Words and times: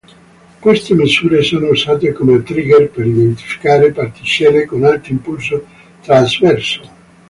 Queste 0.61 0.95
misure 0.95 1.43
sono 1.43 1.69
usate 1.69 2.11
come 2.11 2.41
trigger 2.41 2.89
per 2.89 3.05
identificare 3.05 3.91
particelle 3.91 4.65
con 4.65 4.83
alto 4.83 5.11
impulso 5.11 5.63
trasverso. 6.01 6.81